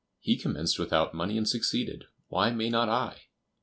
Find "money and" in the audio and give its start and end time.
1.13-1.47